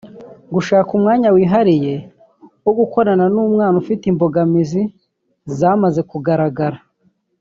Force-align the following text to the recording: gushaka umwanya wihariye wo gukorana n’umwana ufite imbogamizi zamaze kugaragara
gushaka 0.53 0.89
umwanya 0.97 1.29
wihariye 1.35 1.95
wo 2.65 2.71
gukorana 2.79 3.25
n’umwana 3.33 3.75
ufite 3.83 4.03
imbogamizi 4.07 4.81
zamaze 5.57 6.01
kugaragara 6.11 6.79